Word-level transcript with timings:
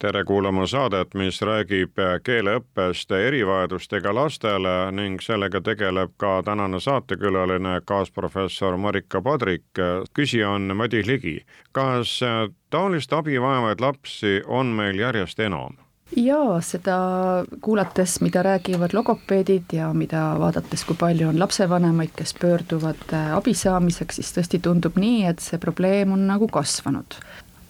tere 0.00 0.24
kuulama 0.24 0.64
saadet, 0.66 1.12
mis 1.14 1.42
räägib 1.44 1.98
keeleõppest 2.24 3.10
erivajadustega 3.12 4.14
lastele 4.16 4.72
ning 4.96 5.20
sellega 5.20 5.60
tegeleb 5.60 6.14
ka 6.16 6.38
tänane 6.46 6.80
saatekülaline, 6.80 7.80
kaasprofessor 7.84 8.78
Marika 8.80 9.20
Padrik. 9.20 9.66
küsija 10.16 10.48
on 10.50 10.76
Madis 10.76 11.06
Ligi. 11.06 11.44
kas 11.72 12.20
taolist 12.70 13.12
abi 13.12 13.40
vajavaid 13.40 13.80
lapsi 13.80 14.40
on 14.46 14.66
meil 14.66 14.98
järjest 14.98 15.40
enam? 15.40 15.76
jaa, 16.16 16.60
seda 16.60 16.96
kuulates, 17.60 18.20
mida 18.20 18.42
räägivad 18.42 18.92
logopeedid 18.92 19.72
ja 19.72 19.92
mida 19.92 20.34
vaadates, 20.38 20.84
kui 20.84 20.96
palju 20.96 21.28
on 21.28 21.38
lapsevanemaid, 21.38 22.16
kes 22.16 22.34
pöörduvad 22.40 23.14
abi 23.36 23.54
saamiseks, 23.54 24.16
siis 24.16 24.32
tõesti 24.32 24.62
tundub 24.62 24.96
nii, 24.96 25.26
et 25.26 25.38
see 25.44 25.58
probleem 25.58 26.12
on 26.12 26.26
nagu 26.26 26.48
kasvanud. 26.48 27.20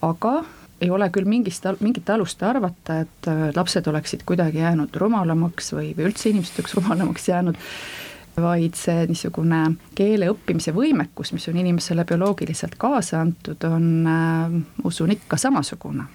aga 0.01 0.43
ei 0.81 0.89
ole 0.89 1.09
küll 1.13 1.29
mingist, 1.29 1.65
mingit 1.83 2.09
alust 2.09 2.41
arvata, 2.43 3.01
et 3.05 3.29
äh, 3.29 3.49
lapsed 3.55 3.87
oleksid 3.87 4.25
kuidagi 4.27 4.63
jäänud 4.63 4.95
rumalamaks 4.97 5.73
või, 5.75 5.91
või 5.97 6.09
üldse 6.09 6.31
inimesed 6.31 6.61
oleks 6.61 6.75
rumalamaks 6.79 7.27
jäänud, 7.29 7.59
vaid 8.41 8.77
see 8.79 9.03
niisugune 9.09 9.59
keele 9.95 10.31
õppimise 10.31 10.73
võimekus, 10.73 11.33
mis 11.35 11.45
on 11.51 11.59
inimesele 11.61 12.05
bioloogiliselt 12.07 12.77
kaasa 12.81 13.19
antud, 13.21 13.61
on 13.67 14.09
äh,, 14.09 14.57
usun 14.87 15.13
ikka 15.17 15.37
samasugune. 15.37 16.07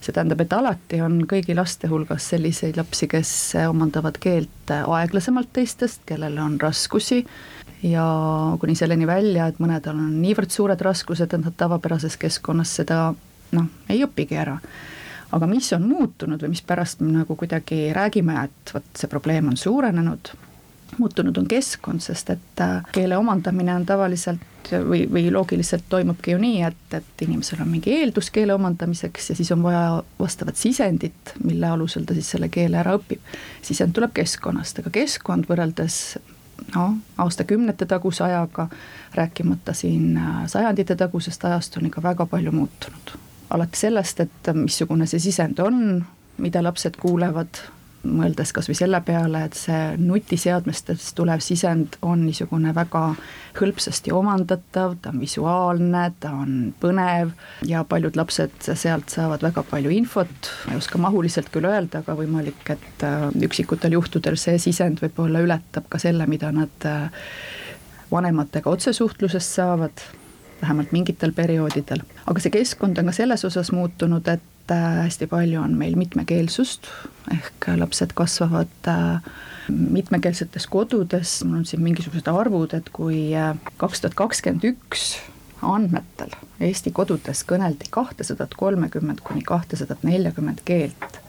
see 0.00 0.12
tähendab, 0.12 0.40
et 0.44 0.52
alati 0.52 1.00
on 1.02 1.22
kõigi 1.26 1.54
laste 1.56 1.88
hulgas 1.90 2.28
selliseid 2.30 2.76
lapsi, 2.76 3.08
kes 3.10 3.30
omandavad 3.66 4.20
keelt 4.22 4.70
aeglasemalt 4.70 5.48
teistest, 5.56 6.04
kellel 6.06 6.36
on 6.38 6.60
raskusi 6.60 7.24
ja 7.82 8.04
kuni 8.60 8.76
selleni 8.76 9.06
välja, 9.06 9.48
et 9.48 9.58
mõnedel 9.58 9.96
on 9.96 10.12
niivõrd 10.20 10.52
suured 10.52 10.80
raskused, 10.80 11.32
et 11.32 11.42
nad 11.42 11.56
tavapärases 11.58 12.16
keskkonnas 12.20 12.76
seda 12.78 13.00
noh, 13.52 13.70
ei 13.88 14.02
õpigi 14.04 14.38
ära. 14.38 14.58
aga 15.32 15.46
mis 15.50 15.72
on 15.74 15.88
muutunud 15.88 16.42
või 16.42 16.54
mispärast 16.54 17.00
me 17.02 17.12
nagu 17.12 17.36
kuidagi 17.36 17.92
räägime, 17.92 18.44
et 18.44 18.74
vot 18.74 18.84
see 18.94 19.10
probleem 19.10 19.48
on 19.50 19.56
suurenenud, 19.56 20.30
muutunud 20.98 21.36
on 21.38 21.48
keskkond, 21.50 22.00
sest 22.00 22.30
et 22.30 22.62
äh, 22.62 22.78
keele 22.92 23.16
omandamine 23.18 23.74
on 23.74 23.86
tavaliselt 23.86 24.70
või, 24.72 25.04
või 25.12 25.30
loogiliselt 25.32 25.84
toimubki 25.88 26.32
ju 26.34 26.38
nii, 26.38 26.62
et, 26.66 26.94
et 26.94 27.26
inimesel 27.26 27.60
on 27.62 27.70
mingi 27.70 27.92
eeldus 27.98 28.30
keele 28.34 28.54
omandamiseks 28.54 29.30
ja 29.30 29.36
siis 29.36 29.52
on 29.52 29.62
vaja 29.62 30.02
vastavat 30.18 30.56
sisendit, 30.56 31.34
mille 31.44 31.68
alusel 31.68 32.06
ta 32.06 32.14
siis 32.14 32.30
selle 32.30 32.48
keele 32.48 32.80
ära 32.80 32.96
õpib. 32.98 33.20
sisend 33.62 33.94
tuleb 33.94 34.14
keskkonnast, 34.16 34.78
aga 34.82 34.94
keskkond 34.94 35.50
võrreldes 35.50 36.00
noh, 36.74 36.96
aastakümnete 37.18 37.86
taguse 37.86 38.24
ajaga, 38.24 38.68
rääkimata 39.14 39.74
siin 39.74 40.16
äh, 40.16 40.42
sajandite 40.46 40.96
tagusest 40.96 41.44
ajast, 41.44 41.76
on 41.76 41.90
ikka 41.90 42.02
väga 42.02 42.26
palju 42.26 42.52
muutunud 42.52 43.16
alates 43.50 43.86
sellest, 43.86 44.20
et 44.20 44.52
missugune 44.54 45.06
see 45.06 45.22
sisend 45.22 45.60
on, 45.62 46.04
mida 46.42 46.62
lapsed 46.64 46.98
kuulevad, 47.00 47.62
mõeldes 48.06 48.52
kas 48.54 48.68
või 48.70 48.76
selle 48.78 49.00
peale, 49.02 49.42
et 49.48 49.56
see 49.58 49.96
nutiseadmestest 49.98 51.14
tulev 51.18 51.42
sisend 51.42 51.96
on 52.06 52.22
niisugune 52.26 52.70
väga 52.76 53.02
hõlpsasti 53.56 54.12
omandatav, 54.14 54.96
ta 55.02 55.10
on 55.10 55.20
visuaalne, 55.22 56.04
ta 56.20 56.32
on 56.36 56.52
põnev 56.80 57.32
ja 57.66 57.82
paljud 57.88 58.18
lapsed 58.18 58.68
sealt 58.68 59.10
saavad 59.12 59.42
väga 59.46 59.64
palju 59.70 59.94
infot, 59.96 60.52
ma 60.66 60.76
ei 60.76 60.82
oska 60.82 61.00
mahuliselt 61.02 61.50
küll 61.54 61.66
öelda, 61.68 62.04
aga 62.04 62.16
võimalik, 62.18 62.62
et 62.76 63.06
äh, 63.06 63.26
üksikutel 63.48 63.98
juhtudel 63.98 64.38
see 64.40 64.60
sisend 64.62 65.02
võib-olla 65.02 65.42
ületab 65.44 65.88
ka 65.90 66.00
selle, 66.02 66.28
mida 66.30 66.52
nad 66.54 66.86
äh, 66.86 67.08
vanematega 68.12 68.70
otsesuhtluses 68.70 69.54
saavad 69.58 70.04
vähemalt 70.62 70.92
mingitel 70.92 71.32
perioodidel. 71.32 72.02
aga 72.26 72.42
see 72.42 72.54
keskkond 72.54 72.98
on 72.98 73.10
ka 73.10 73.16
selles 73.16 73.44
osas 73.44 73.72
muutunud, 73.72 74.28
et 74.28 74.72
äh, 74.72 75.02
hästi 75.04 75.28
palju 75.30 75.60
on 75.62 75.76
meil 75.78 75.96
mitmekeelsust, 75.96 76.88
ehk 77.32 77.70
lapsed 77.76 78.14
kasvavad 78.14 78.90
äh, 78.92 79.30
mitmekeelsetes 79.68 80.66
kodudes, 80.66 81.38
mul 81.44 81.62
on 81.62 81.68
siin 81.68 81.82
mingisugused 81.82 82.28
arvud, 82.32 82.74
et 82.74 82.90
kui 82.92 83.30
äh, 83.36 83.54
kaks 83.76 84.04
tuhat 84.04 84.18
kakskümmend 84.18 84.68
üks 84.74 85.16
andmetel 85.62 86.32
Eesti 86.60 86.90
kodudes 86.94 87.42
kõneldi 87.48 87.88
kahtesadat 87.90 88.54
kolmekümmend 88.56 89.20
kuni 89.24 89.42
kahtesadat 89.44 90.04
neljakümmet 90.06 90.62
keelt, 90.64 91.20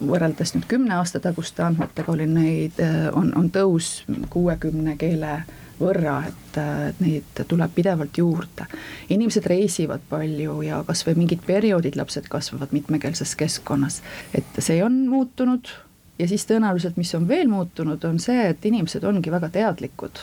võrreldes 0.00 0.54
nüüd 0.54 0.66
kümne 0.70 0.94
aasta 0.96 1.20
taguste 1.20 1.64
andmetega 1.64 2.12
oli 2.12 2.26
neid, 2.26 2.78
on, 3.12 3.32
on 3.36 3.50
tõus 3.52 4.00
kuuekümne 4.32 4.96
keele 5.00 5.40
võrra, 5.80 6.20
et, 6.28 6.58
et 6.90 7.00
neid 7.00 7.42
tuleb 7.48 7.72
pidevalt 7.74 8.18
juurde. 8.18 8.66
inimesed 9.08 9.46
reisivad 9.46 10.02
palju 10.08 10.60
ja 10.62 10.82
kas 10.86 11.04
või 11.06 11.22
mingid 11.22 11.44
perioodid 11.46 11.96
lapsed 11.96 12.28
kasvavad 12.28 12.72
mitmekeelses 12.76 13.36
keskkonnas, 13.36 14.02
et 14.34 14.58
see 14.58 14.82
on 14.84 15.06
muutunud 15.08 15.72
ja 16.20 16.28
siis 16.28 16.44
tõenäoliselt, 16.46 16.96
mis 17.00 17.14
on 17.16 17.28
veel 17.28 17.48
muutunud, 17.48 18.04
on 18.04 18.20
see, 18.20 18.50
et 18.52 18.64
inimesed 18.66 19.04
ongi 19.04 19.32
väga 19.32 19.48
teadlikud 19.48 20.20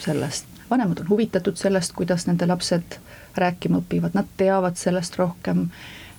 sellest, 0.00 0.46
vanemad 0.70 1.02
on 1.02 1.08
huvitatud 1.10 1.58
sellest, 1.58 1.92
kuidas 1.96 2.26
nende 2.28 2.46
lapsed 2.46 3.00
rääkima 3.36 3.82
õpivad, 3.82 4.14
nad 4.14 4.30
teavad 4.36 4.78
sellest 4.78 5.18
rohkem, 5.18 5.68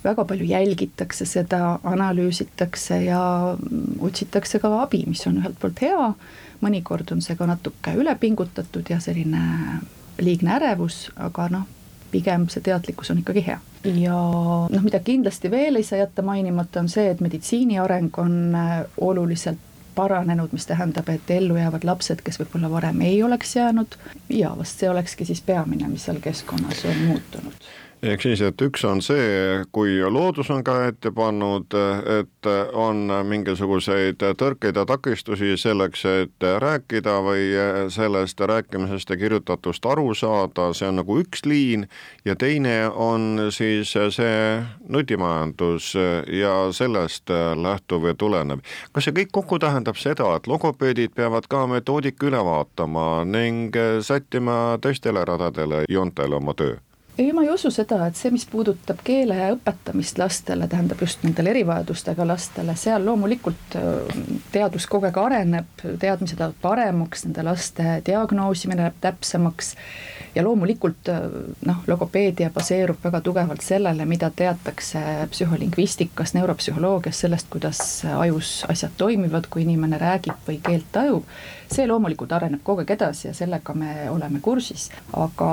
väga 0.04 0.26
palju 0.26 0.46
jälgitakse 0.50 1.26
seda, 1.26 1.80
analüüsitakse 1.84 3.04
ja 3.06 3.24
otsitakse 4.00 4.60
ka 4.60 4.72
abi, 4.82 5.04
mis 5.08 5.26
on 5.28 5.42
ühelt 5.44 5.60
poolt 5.62 5.82
hea 5.82 6.14
mõnikord 6.62 7.12
on 7.12 7.22
see 7.26 7.36
ka 7.38 7.48
natuke 7.50 7.96
ülepingutatud 7.98 8.90
ja 8.90 9.00
selline 9.02 9.42
liigne 10.22 10.56
ärevus, 10.58 11.08
aga 11.18 11.48
noh, 11.52 11.66
pigem 12.12 12.48
see 12.52 12.64
teadlikkus 12.66 13.12
on 13.14 13.22
ikkagi 13.22 13.44
hea. 13.48 13.60
ja 13.84 14.16
noh, 14.70 14.86
mida 14.86 15.00
kindlasti 15.04 15.52
veel 15.52 15.80
ei 15.80 15.88
saa 15.88 16.04
jätta 16.04 16.22
mainimata, 16.26 16.84
on 16.84 16.90
see, 16.92 17.10
et 17.10 17.22
meditsiini 17.24 17.80
areng 17.82 18.18
on 18.22 18.56
äh, 18.56 18.80
oluliselt 18.98 19.70
paranenud, 19.96 20.54
mis 20.56 20.66
tähendab, 20.70 21.10
et 21.12 21.32
ellu 21.34 21.58
jäävad 21.60 21.84
lapsed, 21.84 22.22
kes 22.24 22.40
võib-olla 22.40 22.70
varem 22.72 23.02
ei 23.04 23.18
oleks 23.24 23.56
jäänud 23.58 23.98
ja 24.32 24.54
vast 24.58 24.80
see 24.80 24.90
olekski 24.90 25.28
siis 25.28 25.42
peamine, 25.44 25.90
mis 25.92 26.06
seal 26.08 26.22
keskkonnas 26.24 26.86
on 26.88 27.02
muutunud 27.10 27.72
ehk 28.02 28.24
siis, 28.26 28.42
et 28.42 28.62
üks 28.66 28.82
on 28.88 29.02
see, 29.06 29.62
kui 29.76 30.00
loodus 30.10 30.50
on 30.54 30.64
ka 30.66 30.78
ette 30.90 31.12
pannud, 31.14 31.70
et 32.20 32.50
on 32.74 33.04
mingisuguseid 33.30 34.24
tõrkeid 34.40 34.80
ja 34.80 34.86
takistusi 34.90 35.54
selleks, 35.62 36.06
et 36.10 36.48
rääkida 36.64 37.20
või 37.22 37.46
sellest 37.94 38.42
rääkimisest 38.42 39.14
ja 39.14 39.20
kirjutatust 39.22 39.86
aru 39.86 40.16
saada, 40.18 40.72
see 40.74 40.90
on 40.90 41.02
nagu 41.04 41.20
üks 41.22 41.46
liin, 41.46 41.86
ja 42.26 42.36
teine 42.36 42.90
on 42.90 43.48
siis 43.54 43.94
see 43.94 44.36
nutimajandus 44.90 45.94
ja 46.42 46.56
sellest 46.74 47.30
lähtuv 47.62 48.10
ja 48.10 48.18
tulenev. 48.18 48.66
kas 48.92 49.06
see 49.06 49.18
kõik 49.22 49.32
kokku 49.32 49.60
tähendab 49.62 50.00
seda, 50.02 50.36
et 50.36 50.48
logopeedid 50.50 51.14
peavad 51.16 51.46
ka 51.50 51.68
metoodika 51.70 52.32
üle 52.32 52.42
vaatama 52.46 53.26
ning 53.26 53.78
sättima 54.02 54.78
teistele 54.82 55.26
radadele 55.26 55.86
joontele 55.90 56.42
oma 56.42 56.58
töö? 56.58 56.80
Ei, 57.18 57.34
ma 57.34 57.44
ei 57.44 57.50
usu 57.52 57.72
seda, 57.72 58.06
et 58.08 58.16
see, 58.16 58.32
mis 58.34 58.46
puudutab 58.50 59.02
keele 59.04 59.36
õpetamist 59.56 60.20
lastele, 60.22 60.68
tähendab 60.72 61.02
just 61.04 61.26
nendele 61.26 61.52
erivajadustega 61.54 62.26
lastele, 62.28 62.76
seal 62.80 63.04
loomulikult 63.06 63.76
äh, 63.80 64.16
teadus 64.54 64.88
kogu 64.90 65.10
aeg 65.10 65.20
areneb, 65.20 65.84
teadmised 66.00 66.40
lähevad 66.40 66.58
paremaks, 66.64 67.26
nende 67.28 67.46
laste 67.46 68.00
diagnoosimine 68.08 68.86
läheb 68.86 68.98
täpsemaks 69.04 69.76
ja 70.36 70.46
loomulikult 70.48 71.12
äh, 71.12 71.28
noh, 71.68 71.84
logopeedia 71.92 72.50
baseerub 72.56 73.04
väga 73.04 73.22
tugevalt 73.28 73.66
sellele, 73.66 74.08
mida 74.08 74.32
teatakse 74.32 75.04
psühholingvistikas, 75.36 76.36
neuropsühholoogias, 76.40 77.26
sellest, 77.26 77.52
kuidas 77.52 77.84
ajus 78.16 78.62
asjad 78.72 78.96
toimivad, 78.98 79.52
kui 79.52 79.68
inimene 79.68 80.00
räägib 80.02 80.48
või 80.48 80.62
keelt 80.64 80.88
tajub, 80.96 81.28
see 81.72 81.88
loomulikult 81.92 82.32
areneb 82.40 82.64
kogu 82.64 82.86
aeg 82.86 82.98
edasi 82.98 83.28
ja 83.30 83.38
sellega 83.38 83.76
me 83.76 83.96
oleme 84.10 84.40
kursis, 84.44 84.90
aga 85.12 85.52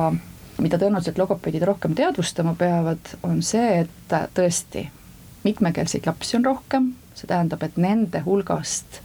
mida 0.62 0.78
tõenäoliselt 0.78 1.18
logopeedid 1.18 1.62
rohkem 1.68 1.94
teadvustama 1.94 2.54
peavad, 2.58 3.12
on 3.22 3.42
see, 3.42 3.84
et 3.84 4.14
tõesti 4.34 4.88
mitmekeelseid 5.44 6.06
lapsi 6.06 6.36
on 6.38 6.44
rohkem, 6.44 6.92
see 7.14 7.30
tähendab, 7.30 7.62
et 7.62 7.76
nende 7.78 8.22
hulgast 8.24 9.00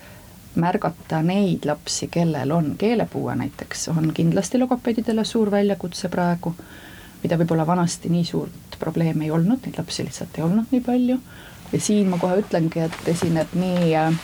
märgata 0.56 1.22
neid 1.26 1.66
lapsi, 1.66 2.08
kellel 2.14 2.52
on 2.52 2.74
keelepuue 2.78 3.36
näiteks, 3.36 3.88
on 3.94 4.12
kindlasti 4.14 4.60
logopeedidele 4.62 5.26
suur 5.26 5.52
väljakutse 5.52 6.10
praegu, 6.14 6.54
mida 7.24 7.38
võib-olla 7.40 7.66
vanasti 7.68 8.12
nii 8.14 8.26
suurt 8.28 8.78
probleemi 8.80 9.30
ei 9.30 9.32
olnud, 9.32 9.64
neid 9.66 9.80
lapsi 9.80 10.06
lihtsalt 10.06 10.38
ei 10.38 10.44
olnud 10.46 10.74
nii 10.74 10.82
palju. 10.86 11.20
ja 11.74 11.80
siin 11.82 12.10
ma 12.10 12.18
kohe 12.22 12.38
ütlengi, 12.42 12.84
et 12.86 13.08
esineb 13.10 13.56
nii 13.58 13.96
äh, 13.98 14.20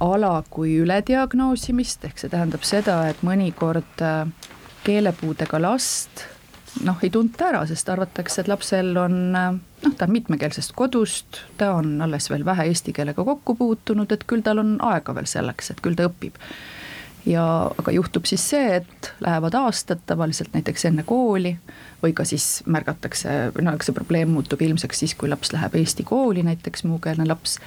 ala 0.00 0.42
kui 0.50 0.74
ülediagnoosimist, 0.82 2.04
ehk 2.04 2.18
see 2.18 2.32
tähendab 2.32 2.64
seda, 2.66 3.02
et 3.08 3.22
mõnikord 3.24 4.04
äh, 4.04 4.26
keelepuudega 4.84 5.62
last 5.62 6.26
noh, 6.84 6.98
ei 7.02 7.10
tunta 7.10 7.48
ära, 7.50 7.62
sest 7.68 7.88
arvatakse, 7.92 8.42
et 8.42 8.50
lapsel 8.50 8.96
on 9.00 9.16
noh, 9.32 9.94
ta 9.98 10.06
on 10.06 10.14
mitmekeelsest 10.14 10.74
kodust, 10.76 11.42
ta 11.58 11.74
on 11.78 11.98
alles 12.02 12.30
veel 12.30 12.44
vähe 12.46 12.68
eesti 12.70 12.94
keelega 12.96 13.24
kokku 13.26 13.56
puutunud, 13.58 14.12
et 14.12 14.26
küll 14.28 14.44
tal 14.46 14.62
on 14.62 14.76
aega 14.92 15.14
veel 15.16 15.28
selleks, 15.30 15.72
et 15.72 15.82
küll 15.84 15.98
ta 15.98 16.08
õpib. 16.10 16.38
ja 17.28 17.44
aga 17.78 17.92
juhtub 17.92 18.24
siis 18.24 18.46
see, 18.48 18.76
et 18.80 19.12
lähevad 19.20 19.54
aastad 19.54 20.00
tavaliselt 20.08 20.54
näiteks 20.56 20.86
enne 20.88 21.02
kooli 21.04 21.56
või 22.02 22.14
ka 22.16 22.24
siis 22.24 22.62
märgatakse, 22.66 23.52
no 23.60 23.74
eks 23.76 23.90
see 23.90 23.96
probleem 23.96 24.30
muutub 24.32 24.62
ilmseks 24.62 25.02
siis, 25.04 25.14
kui 25.14 25.28
laps 25.28 25.52
läheb 25.52 25.76
eesti 25.82 26.06
kooli, 26.08 26.42
näiteks 26.46 26.84
muukeelne 26.88 27.26
laps 27.28 27.58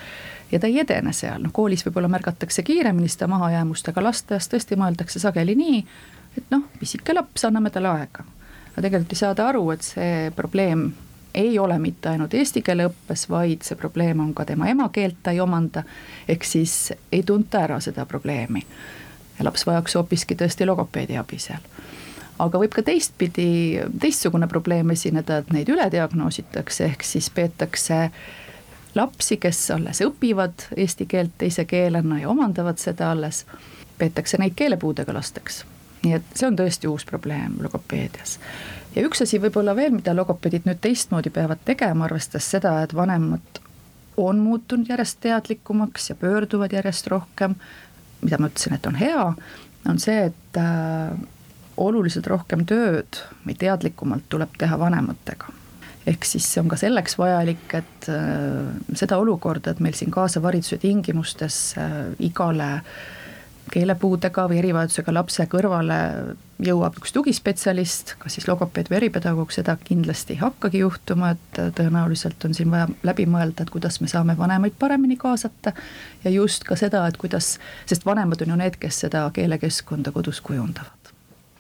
ja 0.52 0.60
ta 0.60 0.68
ei 0.68 0.80
edene 0.82 1.14
seal, 1.14 1.42
noh 1.44 1.54
koolis 1.54 1.86
võib-olla 1.86 2.10
märgatakse 2.10 2.64
kiiremini 2.66 3.10
seda 3.10 3.28
mahajäämust, 3.30 3.94
aga 3.94 4.08
lasteaias 4.10 4.50
tõesti 4.50 4.78
mõeldakse 4.80 5.22
sageli 5.22 5.56
nii, 5.60 5.84
et 6.38 6.50
noh, 6.50 6.66
pisike 6.80 7.14
laps, 7.14 7.46
anname 7.46 7.70
talle 7.70 7.94
aega 7.94 8.26
aga 8.74 8.82
tegelikult 8.82 9.14
ei 9.14 9.22
saada 9.22 9.48
aru, 9.48 9.64
et 9.72 9.86
see 9.86 10.32
probleem 10.36 10.88
ei 11.34 11.60
ole 11.60 11.80
mitte 11.80 12.10
ainult 12.10 12.34
eesti 12.34 12.62
keele 12.62 12.88
õppes, 12.90 13.26
vaid 13.30 13.66
see 13.66 13.78
probleem 13.78 14.20
on 14.22 14.34
ka 14.34 14.46
tema 14.46 14.70
emakeelt 14.70 15.22
ta 15.24 15.34
ei 15.34 15.42
omanda, 15.42 15.84
ehk 16.30 16.46
siis 16.46 16.94
ei 17.12 17.24
tunta 17.24 17.64
ära 17.66 17.80
seda 17.80 18.06
probleemi. 18.06 18.66
laps 19.44 19.66
vajaks 19.66 19.96
hoopiski 19.96 20.36
tõesti 20.36 20.66
logopeedi 20.66 21.18
abi 21.18 21.40
seal. 21.40 21.62
aga 22.40 22.60
võib 22.60 22.74
ka 22.74 22.82
teistpidi, 22.82 23.82
teistsugune 24.00 24.48
probleem 24.48 24.90
esineda, 24.92 25.38
et 25.38 25.52
neid 25.54 25.70
ülediagnoositakse, 25.70 26.86
ehk 26.86 27.04
siis 27.04 27.30
peetakse 27.30 28.10
lapsi, 28.96 29.38
kes 29.38 29.72
alles 29.72 30.02
õpivad 30.02 30.70
eesti 30.78 31.06
keelt 31.06 31.38
teise 31.38 31.66
keelena 31.66 32.20
ja 32.20 32.30
omandavad 32.30 32.78
seda 32.78 33.12
alles, 33.12 33.46
peetakse 33.98 34.38
neid 34.38 34.54
keelepuudega 34.56 35.14
lasteks 35.14 35.64
nii 36.04 36.16
et 36.18 36.36
see 36.36 36.48
on 36.50 36.58
tõesti 36.60 36.90
uus 36.92 37.06
probleem 37.08 37.58
logopeedias. 37.64 38.38
ja 38.96 39.06
üks 39.08 39.24
asi 39.24 39.40
võib-olla 39.42 39.76
veel, 39.76 39.94
mida 39.96 40.16
logopeedid 40.16 40.68
nüüd 40.68 40.82
teistmoodi 40.84 41.32
peavad 41.34 41.64
tegema, 41.66 42.06
arvestades 42.06 42.50
seda, 42.56 42.76
et 42.84 42.96
vanemad 42.96 43.62
on 44.18 44.40
muutunud 44.44 44.90
järjest 44.90 45.22
teadlikumaks 45.24 46.12
ja 46.12 46.16
pöörduvad 46.16 46.74
järjest 46.74 47.08
rohkem, 47.10 47.56
mida 48.22 48.38
ma 48.38 48.52
ütlesin, 48.52 48.76
et 48.78 48.86
on 48.86 49.00
hea, 49.00 49.26
on 49.90 50.00
see, 50.00 50.30
et 50.30 50.62
äh, 50.62 51.16
oluliselt 51.78 52.28
rohkem 52.30 52.68
tööd 52.70 53.24
või 53.48 53.58
teadlikumalt 53.58 54.30
tuleb 54.30 54.54
teha 54.60 54.80
vanematega 54.80 55.60
ehk 56.04 56.26
siis 56.28 56.46
see 56.52 56.60
on 56.60 56.68
ka 56.68 56.76
selleks 56.76 57.16
vajalik, 57.16 57.64
et 57.80 58.08
äh, 58.12 58.70
seda 59.00 59.18
olukorda, 59.24 59.72
et 59.72 59.80
meil 59.80 59.96
siin 59.96 60.12
kaasava 60.12 60.52
hariduse 60.52 60.78
tingimustes 60.82 61.60
äh, 61.80 61.94
igale 62.28 62.72
äh, 62.76 62.98
keelepuudega 63.74 64.46
või 64.50 64.60
erivajadusega 64.62 65.14
lapse 65.16 65.46
kõrvale 65.50 66.00
jõuab 66.64 66.98
üks 67.02 67.14
tugispetsialist, 67.16 68.16
kas 68.22 68.38
siis 68.38 68.48
logopeed 68.48 68.92
või 68.92 69.00
eripedagoog, 69.02 69.52
seda 69.54 69.76
kindlasti 69.82 70.36
ei 70.36 70.42
hakkagi 70.44 70.84
juhtuma, 70.84 71.34
et 71.34 71.62
tõenäoliselt 71.78 72.46
on 72.48 72.56
siin 72.58 72.72
vaja 72.72 72.88
läbi 73.04 73.26
mõelda, 73.30 73.66
et 73.66 73.74
kuidas 73.74 74.00
me 74.02 74.12
saame 74.12 74.38
vanemaid 74.40 74.78
paremini 74.80 75.18
kaasata. 75.20 75.74
ja 76.24 76.32
just 76.32 76.64
ka 76.70 76.78
seda, 76.80 77.06
et 77.08 77.18
kuidas, 77.18 77.58
sest 77.90 78.06
vanemad 78.06 78.42
on 78.46 78.56
ju 78.56 78.60
need, 78.64 78.80
kes 78.80 79.06
seda 79.08 79.30
keelekeskkonda 79.34 80.14
kodus 80.16 80.42
kujundavad 80.42 81.03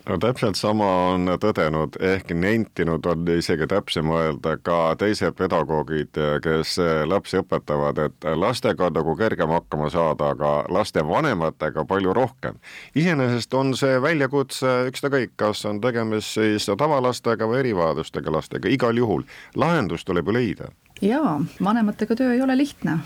no 0.10 0.18
täpselt 0.20 0.58
sama 0.60 0.88
on 1.14 1.32
tõdenud 1.42 1.98
ehk 2.04 2.34
nentinud, 2.36 3.06
on 3.08 3.28
isegi 3.38 3.68
täpsem 3.72 4.12
öelda, 4.12 4.58
ka 4.64 4.78
teised 5.00 5.36
pedagoogid, 5.40 6.20
kes 6.44 6.76
lapsi 7.08 7.40
õpetavad, 7.40 8.02
et 8.08 8.28
lastega 8.36 8.90
on 8.90 8.98
nagu 9.00 9.16
kergem 9.20 9.54
hakkama 9.56 9.90
saada, 9.94 10.34
aga 10.36 10.54
lastevanematega 10.74 11.86
palju 11.90 12.14
rohkem. 12.14 12.60
iseenesest 12.96 13.54
on 13.54 13.76
see 13.78 14.02
väljakutse 14.02 14.76
ükskõik, 14.92 15.36
kas 15.40 15.66
on 15.70 15.82
tegemist 15.82 16.36
siis 16.38 16.68
tavalastega 16.78 17.48
või 17.48 17.62
erivajadustega 17.64 18.32
lastega, 18.32 18.70
igal 18.70 18.98
juhul 18.98 19.24
lahendus 19.56 20.06
tuleb 20.06 20.28
ju 20.28 20.40
leida 20.40 20.72
jaa, 21.02 21.42
vanematega 21.64 22.16
töö 22.16 22.34
ei 22.34 22.42
ole 22.42 22.58
lihtne 22.58 23.00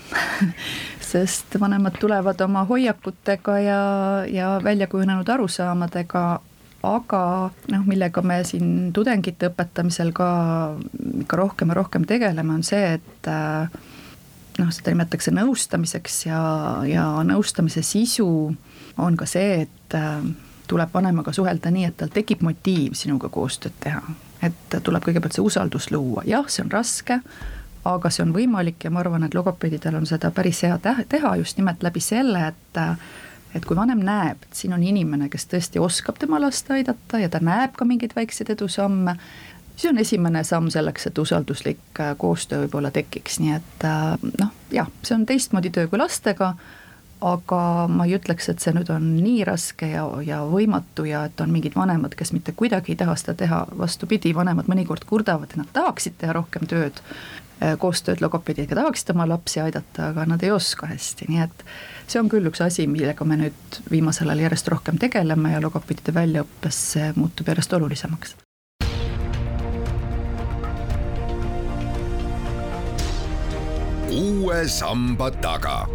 sest 1.12 1.56
vanemad 1.60 1.96
tulevad 2.00 2.40
oma 2.40 2.64
hoiakutega 2.64 3.58
ja, 3.58 3.80
ja 4.28 4.60
välja 4.64 4.86
kujunenud 4.86 5.28
arusaamadega 5.28 6.40
aga 6.86 7.50
noh, 7.72 7.84
millega 7.86 8.22
me 8.22 8.40
siin 8.46 8.90
tudengite 8.94 9.50
õpetamisel 9.50 10.12
ka 10.14 10.28
ikka 11.24 11.38
rohkem 11.40 11.72
ja 11.72 11.78
rohkem 11.80 12.06
tegeleme, 12.06 12.54
on 12.54 12.62
see, 12.66 12.98
et 12.98 13.30
äh, 13.30 13.70
noh, 14.58 14.70
seda 14.74 14.94
nimetatakse 14.94 15.34
nõustamiseks 15.34 16.20
ja, 16.28 16.42
ja 16.86 17.08
nõustamise 17.26 17.82
sisu 17.86 18.28
on 18.98 19.18
ka 19.18 19.26
see, 19.26 19.64
et 19.66 19.98
äh, 19.98 20.22
tuleb 20.68 20.94
vanemaga 20.94 21.32
suhelda 21.34 21.72
nii, 21.74 21.88
et 21.88 21.98
tal 21.98 22.12
tekib 22.14 22.44
motiiv 22.46 22.96
sinuga 22.98 23.30
koostööd 23.32 23.76
teha. 23.82 24.02
et 24.42 24.74
tuleb 24.86 25.02
kõigepealt 25.02 25.34
see 25.34 25.42
usaldus 25.42 25.88
luua, 25.90 26.22
jah, 26.28 26.46
see 26.46 26.62
on 26.62 26.70
raske, 26.70 27.16
aga 27.88 28.10
see 28.10 28.22
on 28.22 28.34
võimalik 28.36 28.84
ja 28.84 28.92
ma 28.94 29.00
arvan, 29.02 29.24
et 29.26 29.34
logopeedidel 29.34 29.96
on 29.98 30.06
seda 30.06 30.30
päris 30.30 30.60
hea 30.62 30.78
teha 30.78 31.32
just 31.40 31.58
nimelt 31.58 31.82
läbi 31.82 32.02
selle, 32.04 32.52
et 32.52 32.80
et 33.54 33.64
kui 33.64 33.76
vanem 33.76 34.00
näeb, 34.04 34.42
et 34.44 34.58
siin 34.58 34.74
on 34.76 34.82
inimene, 34.84 35.28
kes 35.32 35.48
tõesti 35.50 35.80
oskab 35.82 36.18
tema 36.20 36.40
last 36.40 36.70
aidata 36.70 37.20
ja 37.22 37.30
ta 37.32 37.40
näeb 37.42 37.76
ka 37.78 37.86
mingeid 37.88 38.16
väikseid 38.16 38.50
edusamme, 38.54 39.16
see 39.78 39.92
on 39.92 40.02
esimene 40.02 40.42
samm 40.44 40.68
selleks, 40.74 41.06
et 41.08 41.18
usalduslik 41.18 42.02
äh, 42.02 42.12
koostöö 42.18 42.64
võib-olla 42.64 42.90
tekiks, 42.94 43.38
nii 43.42 43.54
et 43.56 43.86
äh, 43.86 44.28
noh, 44.40 44.52
jah, 44.74 44.90
see 45.02 45.16
on 45.16 45.26
teistmoodi 45.28 45.72
töö 45.74 45.88
kui 45.88 46.00
lastega, 46.00 46.54
aga 47.24 47.60
ma 47.90 48.06
ei 48.06 48.14
ütleks, 48.18 48.46
et 48.50 48.62
see 48.62 48.74
nüüd 48.76 48.90
on 48.94 49.08
nii 49.18 49.42
raske 49.48 49.88
ja, 49.90 50.04
ja 50.26 50.42
võimatu 50.46 51.06
ja 51.08 51.24
et 51.26 51.40
on 51.42 51.50
mingid 51.54 51.74
vanemad, 51.78 52.14
kes 52.18 52.32
mitte 52.34 52.54
kuidagi 52.58 52.94
ei 52.94 53.00
taha 53.00 53.16
seda 53.18 53.34
teha, 53.38 53.64
vastupidi, 53.78 54.34
vanemad 54.36 54.70
mõnikord 54.70 55.06
kurdavad, 55.08 55.50
et 55.50 55.62
nad 55.62 55.70
tahaksid 55.74 56.18
teha 56.20 56.36
rohkem 56.38 56.68
tööd, 56.70 57.02
koostööd 57.78 58.22
logopeediga, 58.22 58.76
tahaksid 58.78 59.10
oma 59.14 59.26
lapsi 59.28 59.60
aidata, 59.60 60.10
aga 60.12 60.26
nad 60.30 60.42
ei 60.42 60.50
oska 60.54 60.86
hästi, 60.90 61.26
nii 61.28 61.40
et 61.42 61.64
see 62.06 62.20
on 62.20 62.28
küll 62.30 62.46
üks 62.50 62.62
asi, 62.64 62.86
millega 62.90 63.26
me 63.26 63.38
nüüd 63.40 63.80
viimasel 63.90 64.30
ajal 64.30 64.46
järjest 64.46 64.68
rohkem 64.74 64.98
tegeleme 64.98 65.52
ja 65.54 65.62
logopeedide 65.64 66.14
väljaõppes 66.14 66.82
see 66.92 67.08
muutub 67.16 67.50
järjest 67.50 67.72
olulisemaks. 67.78 68.36
uue 74.18 74.68
samba 74.68 75.30
taga. 75.30 75.86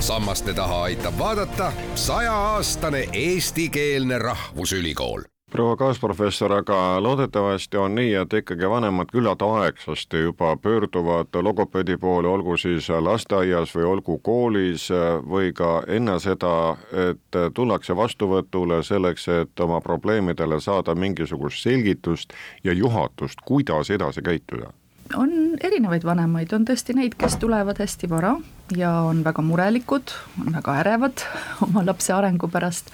sammaste 0.00 0.54
taha 0.54 0.82
aitab 0.82 1.18
vaadata 1.18 1.72
sajaaastane 1.94 3.08
eestikeelne 3.12 4.18
rahvusülikool 4.18 5.26
proua 5.50 5.76
kaasprofessor, 5.76 6.52
aga 6.52 7.02
loodetavasti 7.02 7.76
on 7.76 7.94
nii, 7.94 8.14
et 8.20 8.32
ikkagi 8.40 8.68
vanemad 8.70 9.10
küllalt 9.12 9.42
aegsasti 9.42 10.20
juba 10.26 10.56
pöörduvad 10.56 11.38
logopeedi 11.42 11.96
poole, 11.96 12.28
olgu 12.28 12.56
siis 12.56 12.88
lasteaias 12.88 13.72
või 13.76 13.86
olgu 13.92 14.18
koolis 14.18 14.88
või 15.28 15.52
ka 15.56 15.82
enne 15.88 16.18
seda, 16.20 16.76
et 16.92 17.40
tullakse 17.54 17.96
vastuvõtule 17.96 18.82
selleks, 18.84 19.28
et 19.28 19.60
oma 19.60 19.80
probleemidele 19.80 20.60
saada 20.60 20.94
mingisugust 20.94 21.64
selgitust 21.64 22.36
ja 22.64 22.72
juhatust, 22.72 23.40
kuidas 23.44 23.90
edasi 23.90 24.22
käituda. 24.22 24.72
On 25.16 25.30
erinevaid 25.64 26.04
vanemaid, 26.04 26.52
on 26.52 26.66
tõesti 26.68 26.92
neid, 26.92 27.14
kes 27.16 27.38
tulevad 27.40 27.78
hästi 27.80 28.10
vara 28.10 28.34
ja 28.76 28.90
on 29.08 29.22
väga 29.24 29.42
murelikud, 29.42 30.12
on 30.42 30.52
väga 30.52 30.74
ärevad 30.82 31.24
oma 31.64 31.86
lapse 31.86 32.12
arengu 32.12 32.50
pärast 32.52 32.92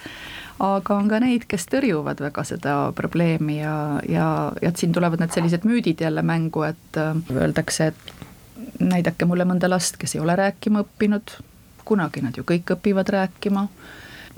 aga 0.59 0.95
on 0.95 1.09
ka 1.11 1.19
neid, 1.19 1.47
kes 1.51 1.67
tõrjuvad 1.71 2.21
väga 2.23 2.43
seda 2.47 2.75
probleemi 2.95 3.59
ja, 3.59 3.75
ja, 4.07 4.27
ja 4.61 4.71
et 4.71 4.79
siin 4.79 4.93
tulevad 4.95 5.19
need 5.19 5.35
sellised 5.35 5.67
müüdid 5.67 6.01
jälle 6.05 6.23
mängu, 6.23 6.63
et 6.67 6.99
äh, 6.99 7.11
öeldakse, 7.35 7.91
et 7.91 8.79
näidake 8.79 9.27
mulle 9.27 9.47
mõnda 9.47 9.69
last, 9.69 9.99
kes 9.99 10.15
ei 10.15 10.23
ole 10.23 10.35
rääkima 10.39 10.85
õppinud, 10.85 11.37
kunagi 11.85 12.23
nad 12.23 12.37
ju 12.37 12.45
kõik 12.47 12.75
õpivad 12.77 13.11
rääkima 13.13 13.67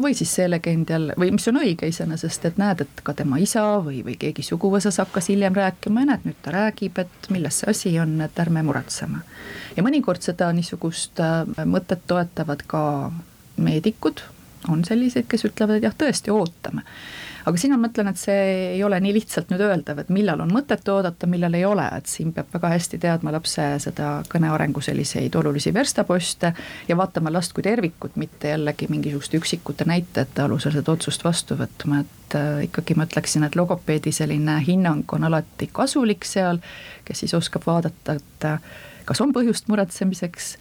või 0.02 0.14
siis 0.18 0.30
see 0.36 0.46
legend 0.50 0.90
jälle, 0.90 1.14
või 1.18 1.32
mis 1.34 1.48
on 1.50 1.58
õige 1.58 1.88
iseenesest, 1.90 2.46
et 2.46 2.58
näed, 2.62 2.84
et 2.86 3.02
ka 3.04 3.16
tema 3.18 3.40
isa 3.42 3.64
või, 3.86 4.04
või 4.06 4.18
keegi 4.20 4.46
suguvõsas 4.46 5.00
hakkas 5.02 5.30
hiljem 5.32 5.58
rääkima 5.58 6.04
ja 6.04 6.12
näed, 6.12 6.26
nüüd 6.28 6.42
ta 6.46 6.54
räägib, 6.54 7.00
et 7.02 7.30
milles 7.34 7.62
see 7.62 7.72
asi 7.74 7.94
on, 8.02 8.18
et 8.22 8.42
ärme 8.42 8.62
muretseme. 8.66 9.24
ja 9.78 9.86
mõnikord 9.86 10.22
seda 10.26 10.52
niisugust 10.54 11.22
äh, 11.22 11.46
mõtet 11.66 12.06
toetavad 12.10 12.66
ka 12.68 12.84
meedikud 13.58 14.22
on 14.70 14.84
selliseid, 14.86 15.28
kes 15.30 15.46
ütlevad, 15.48 15.80
et 15.80 15.88
jah, 15.88 15.96
tõesti 15.98 16.34
ootame. 16.34 16.84
aga 17.48 17.60
siin 17.62 17.72
ma 17.72 17.78
mõtlen, 17.86 18.10
et 18.12 18.20
see 18.20 18.40
ei 18.74 18.82
ole 18.84 18.98
nii 19.00 19.14
lihtsalt 19.16 19.54
nüüd 19.54 19.62
öeldav, 19.64 20.02
et 20.02 20.10
millal 20.12 20.42
on 20.44 20.52
mõtet 20.52 20.90
oodata, 20.92 21.30
millal 21.32 21.54
ei 21.56 21.64
ole, 21.66 21.86
et 21.96 22.10
siin 22.12 22.34
peab 22.36 22.50
väga 22.54 22.74
hästi 22.74 23.00
teadma 23.00 23.32
lapse 23.32 23.68
seda 23.80 24.10
kõne 24.28 24.50
arengu 24.52 24.84
selliseid 24.84 25.36
olulisi 25.40 25.72
verstaposte 25.74 26.52
ja 26.90 26.98
vaatama 27.00 27.32
last 27.32 27.56
kui 27.56 27.64
tervikut, 27.64 28.18
mitte 28.20 28.52
jällegi 28.52 28.90
mingisuguste 28.92 29.40
üksikute 29.40 29.88
näitajate 29.88 30.44
alusel 30.44 30.76
seda 30.76 30.92
otsust 30.92 31.24
vastu 31.24 31.56
võtma, 31.56 32.02
et 32.04 32.36
äh, 32.36 32.66
ikkagi 32.68 33.00
ma 33.00 33.08
ütleksin, 33.08 33.48
et 33.48 33.56
logopeedi 33.56 34.12
selline 34.12 34.60
hinnang 34.68 35.16
on 35.16 35.30
alati 35.30 35.70
kasulik 35.72 36.28
seal, 36.28 36.60
kes 37.08 37.24
siis 37.24 37.38
oskab 37.38 37.64
vaadata, 37.70 38.20
et 38.20 38.52
äh, 38.52 38.60
kas 39.08 39.24
on 39.24 39.32
põhjust 39.36 39.72
muretsemiseks 39.72 40.58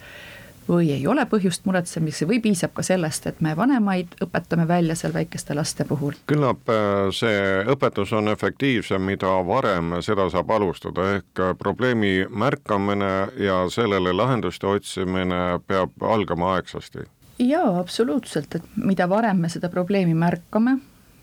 või 0.69 0.91
ei 0.91 1.07
ole 1.07 1.25
põhjust 1.25 1.65
muretsemiseks 1.65 2.27
või 2.29 2.39
piisab 2.43 2.73
ka 2.77 2.83
sellest, 2.83 3.27
et 3.27 3.41
me 3.41 3.55
vanemaid 3.57 4.17
õpetame 4.23 4.67
välja 4.67 4.95
seal 4.95 5.13
väikeste 5.13 5.55
laste 5.55 5.85
puhul. 5.85 6.17
küllap 6.27 6.69
äh, 6.69 7.09
see 7.11 7.63
õpetus 7.73 8.13
on 8.13 8.27
efektiivsem, 8.27 9.01
mida 9.01 9.31
varem 9.47 9.97
seda 10.01 10.29
saab 10.33 10.51
alustada, 10.51 11.07
ehk 11.17 11.43
äh, 11.43 11.53
probleemi 11.57 12.25
märkamine 12.29 13.13
ja 13.39 13.63
sellele 13.69 14.13
lahenduste 14.13 14.67
otsimine 14.67 15.59
peab 15.67 16.03
algama 16.03 16.53
aegsasti. 16.55 17.07
jaa, 17.39 17.79
absoluutselt, 17.79 18.55
et 18.55 18.63
mida 18.75 19.09
varem 19.09 19.37
me 19.45 19.49
seda 19.49 19.69
probleemi 19.69 20.13
märkame, 20.13 20.77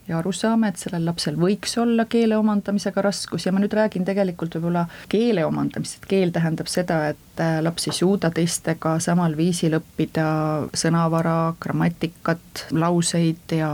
ja 0.09 0.19
aru 0.19 0.33
saame, 0.37 0.69
et 0.69 0.81
sellel 0.81 1.07
lapsel 1.09 1.37
võiks 1.41 1.79
olla 1.81 2.05
keele 2.11 2.37
omandamisega 2.37 3.03
raskus 3.05 3.47
ja 3.47 3.53
ma 3.55 3.63
nüüd 3.63 3.73
räägin 3.73 4.05
tegelikult 4.05 4.59
võib-olla 4.59 4.85
keele 5.09 5.47
omandamist, 5.49 5.97
et 6.01 6.09
keel 6.11 6.33
tähendab 6.35 6.69
seda, 6.69 6.99
et 7.15 7.41
äh, 7.41 7.57
laps 7.65 7.89
ei 7.89 7.97
suuda 7.97 8.29
teistega 8.35 8.99
samal 9.01 9.37
viisil 9.39 9.79
õppida 9.79 10.27
sõnavara, 10.77 11.55
grammatikat, 11.61 12.67
lauseid 12.77 13.57
ja 13.57 13.71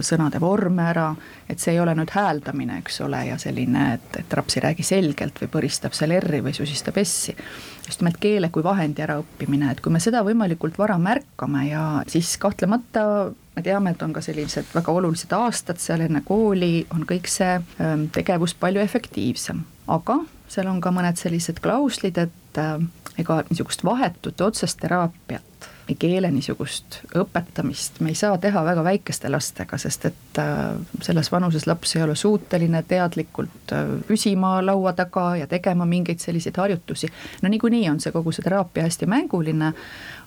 sõnade 0.00 0.40
vorme 0.40 0.88
ära, 0.88 1.10
et 1.52 1.60
see 1.60 1.76
ei 1.76 1.82
ole 1.84 1.92
nüüd 1.98 2.16
hääldamine, 2.16 2.80
eks 2.80 3.02
ole, 3.04 3.20
ja 3.28 3.38
selline, 3.40 3.86
et, 3.98 4.20
et 4.24 4.40
laps 4.40 4.56
ei 4.56 4.64
räägi 4.64 4.88
selgelt 4.88 5.44
või 5.44 5.52
põristab 5.52 5.96
seal 5.96 6.16
R-i 6.16 6.40
või 6.44 6.56
susistab 6.56 6.96
S-i. 7.04 7.36
Just 7.84 8.00
nimelt 8.00 8.16
keele 8.16 8.48
kui 8.48 8.64
vahendi 8.64 9.04
äraõppimine, 9.04 9.74
et 9.74 9.84
kui 9.84 9.92
me 9.92 10.00
seda 10.00 10.24
võimalikult 10.24 10.78
vara 10.80 10.96
märkame 10.96 11.68
ja 11.68 11.86
siis 12.08 12.38
kahtlemata 12.40 13.34
me 13.56 13.62
teame, 13.62 13.94
et 13.94 14.02
on 14.02 14.12
ka 14.12 14.22
sellised 14.24 14.74
väga 14.74 14.92
olulised 14.92 15.32
aastad 15.36 15.80
seal 15.82 16.04
enne 16.04 16.24
kooli, 16.26 16.86
on 16.94 17.06
kõik 17.08 17.30
see 17.30 17.56
ähm, 17.80 18.08
tegevus 18.14 18.54
palju 18.58 18.82
efektiivsem, 18.82 19.62
aga 19.88 20.20
seal 20.50 20.70
on 20.70 20.80
ka 20.84 20.92
mõned 20.94 21.18
sellised 21.20 21.60
klauslid, 21.64 22.18
et 22.18 22.60
äh, 22.60 22.78
ega 23.18 23.42
niisugust 23.50 23.84
vahetut 23.86 24.40
otsest 24.40 24.80
teraapiat 24.82 25.53
keele 25.98 26.30
niisugust 26.32 27.02
õpetamist 27.20 28.00
me 28.00 28.12
ei 28.12 28.16
saa 28.18 28.38
teha 28.40 28.62
väga 28.64 28.84
väikeste 28.84 29.28
lastega, 29.28 29.76
sest 29.78 30.06
et 30.08 30.40
äh, 30.40 30.62
selles 31.04 31.28
vanuses 31.32 31.66
laps 31.68 31.92
ei 31.96 32.02
ole 32.02 32.16
suuteline 32.16 32.82
teadlikult 32.88 33.74
äh, 33.76 33.92
püsima 34.08 34.56
laua 34.64 34.94
taga 34.96 35.34
ja 35.36 35.46
tegema 35.50 35.84
mingeid 35.86 36.24
selliseid 36.24 36.56
harjutusi. 36.56 37.10
no 37.42 37.52
niikuinii 37.52 37.88
on 37.90 38.00
see 38.00 38.12
kogu 38.12 38.32
see 38.32 38.44
teraapia 38.46 38.88
hästi 38.88 39.06
mänguline, 39.10 39.72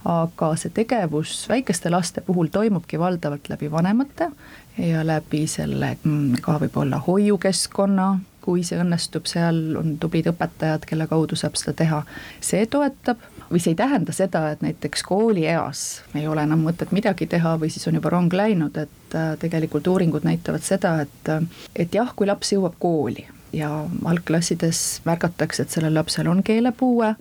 aga 0.05 0.53
see 0.55 0.73
tegevus 0.73 1.47
väikeste 1.49 1.89
laste 1.89 2.21
puhul 2.21 2.53
toimubki 2.53 2.99
valdavalt 2.99 3.49
läbi 3.49 3.71
vanemate 3.71 4.29
ja 4.77 5.05
läbi 5.07 5.47
selle 5.49 5.97
mm, 6.03 6.37
ka 6.41 6.59
võib-olla 6.61 7.01
hoiukeskkonna, 7.07 8.11
kui 8.47 8.63
see 8.63 8.79
õnnestub, 8.79 9.27
seal 9.27 9.75
on 9.79 9.97
tublid 9.99 10.29
õpetajad, 10.31 10.87
kelle 10.87 11.07
kaudu 11.11 11.35
saab 11.35 11.59
seda 11.59 11.75
teha, 11.83 12.03
see 12.39 12.63
toetab 12.71 13.19
või 13.51 13.61
see 13.63 13.73
ei 13.73 13.79
tähenda 13.79 14.15
seda, 14.15 14.43
et 14.51 14.63
näiteks 14.63 15.03
koolieas 15.07 15.83
ei 16.15 16.27
ole 16.27 16.43
enam 16.47 16.63
mõtet 16.67 16.91
midagi 16.95 17.27
teha 17.31 17.55
või 17.59 17.71
siis 17.71 17.87
on 17.87 17.99
juba 17.99 18.11
rong 18.11 18.33
läinud, 18.33 18.77
et 18.79 19.15
äh, 19.15 19.33
tegelikult 19.39 19.87
uuringud 19.87 20.27
näitavad 20.27 20.63
seda, 20.63 20.97
et, 21.03 21.31
äh, 21.31 21.65
et 21.75 21.95
jah, 21.95 22.11
kui 22.15 22.27
laps 22.27 22.51
jõuab 22.55 22.79
kooli 22.79 23.27
ja 23.55 23.71
algklassides 24.05 25.01
märgatakse, 25.07 25.63
et 25.63 25.75
sellel 25.75 25.95
lapsel 25.95 26.27
on 26.31 26.43
keelepuue 26.43 27.13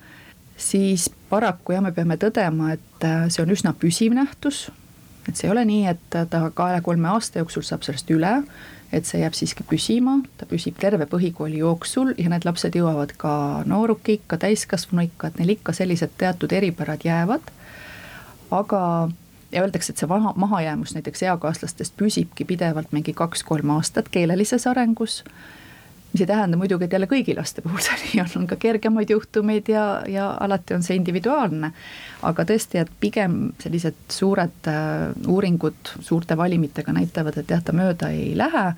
siis 0.57 1.11
paraku 1.31 1.77
jah, 1.77 1.85
me 1.85 1.93
peame 1.93 2.19
tõdema, 2.21 2.73
et 2.77 3.07
äh, 3.07 3.29
see 3.31 3.45
on 3.45 3.53
üsna 3.55 3.75
püsiv 3.79 4.17
nähtus. 4.17 4.69
et 5.29 5.35
see 5.35 5.49
ei 5.49 5.51
ole 5.51 5.65
nii, 5.67 5.87
et 5.91 6.17
ta 6.31 6.45
kahe-kolme 6.55 7.09
aasta 7.11 7.41
jooksul 7.41 7.65
saab 7.67 7.83
sellest 7.83 8.11
üle, 8.15 8.31
et 8.97 9.09
see 9.09 9.21
jääb 9.21 9.37
siiski 9.37 9.67
püsima, 9.69 10.19
ta 10.39 10.49
püsib 10.49 10.79
terve 10.81 11.07
põhikooli 11.11 11.61
jooksul 11.61 12.15
ja 12.19 12.31
need 12.33 12.47
lapsed 12.49 12.77
jõuavad 12.79 13.13
ka 13.21 13.33
noorukikka, 13.69 14.39
täiskasvanuikka, 14.43 15.31
et 15.31 15.39
neil 15.41 15.57
ikka 15.57 15.75
sellised 15.77 16.17
teatud 16.19 16.53
eripärad 16.53 17.05
jäävad. 17.05 17.53
aga 18.51 18.81
ja 19.53 19.63
öeldakse, 19.63 19.93
et 19.93 19.99
see 19.99 20.09
maha, 20.11 20.33
mahajäämus 20.37 20.95
näiteks 20.95 21.23
eakaaslastest 21.23 21.97
püsibki 21.97 22.45
pidevalt 22.45 22.93
mingi 22.93 23.13
kaks-kolm 23.13 23.71
aastat 23.77 24.09
keelelises 24.09 24.67
arengus 24.67 25.25
mis 26.17 26.25
ei 26.25 26.31
tähenda 26.31 26.57
muidugi, 26.57 26.87
et 26.87 26.95
jälle 26.97 27.09
kõigi 27.11 27.37
laste 27.37 27.63
puhul 27.65 27.83
see 27.85 27.99
nii 28.03 28.23
on, 28.25 28.31
on 28.41 28.47
ka 28.49 28.57
kergemaid 28.61 29.13
juhtumeid 29.13 29.69
ja, 29.69 29.87
ja 30.09 30.31
alati 30.41 30.77
on 30.77 30.87
see 30.87 30.97
individuaalne. 30.97 31.73
aga 32.27 32.47
tõesti, 32.49 32.81
et 32.81 32.93
pigem 33.01 33.51
sellised 33.63 33.99
suured 34.13 34.71
äh, 34.73 35.11
uuringud 35.29 35.93
suurte 36.01 36.37
valimitega 36.37 36.95
näitavad, 36.97 37.37
et 37.37 37.53
jah, 37.53 37.63
ta 37.63 37.77
mööda 37.77 38.11
ei 38.15 38.33
lähe 38.39 38.71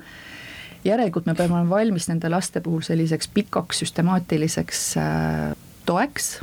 järelikult 0.85 1.27
me 1.27 1.35
peame 1.35 1.55
olema 1.59 1.77
valmis 1.77 2.09
nende 2.11 2.31
laste 2.31 2.61
puhul 2.65 2.83
selliseks 2.87 3.31
pikaks 3.35 3.83
süstemaatiliseks 3.85 4.85
äh, 4.99 5.57
toeks. 5.87 6.39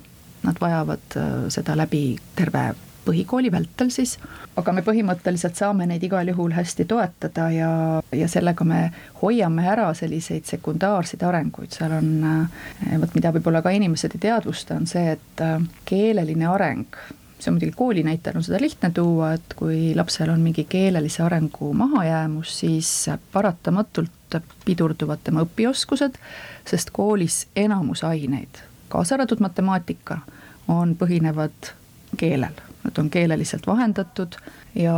Nad 0.46 0.60
vajavad 0.62 1.18
äh, 1.18 1.32
seda 1.54 1.78
läbi 1.78 2.18
terve 2.36 2.74
põhikooli 3.06 3.52
vältel 3.54 3.92
siis, 3.94 4.16
aga 4.58 4.74
me 4.76 4.84
põhimõtteliselt 4.86 5.58
saame 5.60 5.88
neid 5.90 6.04
igal 6.04 6.28
juhul 6.32 6.56
hästi 6.56 6.88
toetada 6.90 7.50
ja, 7.54 7.72
ja 8.16 8.30
sellega 8.32 8.68
me 8.68 8.80
hoiame 9.22 9.68
ära 9.72 9.92
selliseid 9.98 10.48
sekundaarseid 10.50 11.24
arenguid, 11.26 11.76
seal 11.76 11.98
on, 12.00 12.10
eh, 12.32 12.98
vot 13.02 13.14
mida 13.18 13.34
võib-olla 13.36 13.62
ka 13.66 13.74
inimesed 13.76 14.18
ei 14.18 14.26
teadvusta, 14.30 14.80
on 14.80 14.90
see, 14.90 15.16
et 15.18 15.46
eh, 15.46 15.70
keeleline 15.86 16.50
areng 16.50 17.00
see 17.40 17.52
on 17.52 17.58
muidugi 17.58 17.76
kooli 17.78 18.04
näitel 18.04 18.38
on 18.40 18.44
seda 18.44 18.60
lihtne 18.62 18.90
tuua, 18.96 19.34
et 19.38 19.54
kui 19.60 19.94
lapsel 19.96 20.32
on 20.34 20.42
mingi 20.42 20.64
keelelise 20.70 21.24
arengu 21.24 21.74
mahajäämus, 21.74 22.60
siis 22.60 22.92
paratamatult 23.32 24.40
pidurduvad 24.66 25.22
tema 25.24 25.44
õpioskused, 25.46 26.18
sest 26.66 26.92
koolis 26.96 27.46
enamus 27.56 28.04
aineid, 28.08 28.62
kaasa 28.90 29.16
arvatud 29.16 29.44
matemaatika, 29.44 30.20
on, 30.68 30.96
põhinevad 30.98 31.74
keelel 32.18 32.64
nad 32.86 32.98
on 32.98 33.10
keeleliselt 33.10 33.68
vahendatud 33.68 34.36
ja 34.76 34.96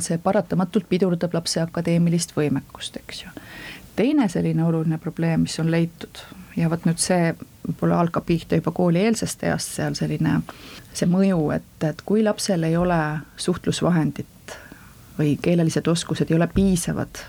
see 0.00 0.18
paratamatult 0.18 0.88
pidurdab 0.88 1.34
lapse 1.34 1.60
akadeemilist 1.60 2.32
võimekust, 2.36 2.96
eks 2.96 3.22
ju. 3.24 3.32
teine 3.96 4.28
selline 4.28 4.64
oluline 4.64 4.98
probleem, 4.98 5.44
mis 5.44 5.58
on 5.60 5.70
leitud 5.70 6.22
ja 6.56 6.70
vot 6.72 6.88
nüüd 6.88 7.00
see 7.02 7.34
võib-olla 7.66 8.00
algab 8.00 8.26
pihta 8.26 8.56
juba 8.56 8.72
koolieelsest 8.72 9.44
east 9.44 9.76
seal 9.76 9.96
selline, 9.98 10.40
see 10.94 11.08
mõju, 11.10 11.50
et, 11.56 11.72
et 11.84 12.02
kui 12.08 12.24
lapsel 12.24 12.64
ei 12.64 12.76
ole 12.76 13.00
suhtlusvahendit 13.36 14.56
või 15.18 15.36
keelelised 15.42 15.88
oskused 15.88 16.30
ei 16.30 16.36
ole 16.36 16.48
piisavad 16.52 17.24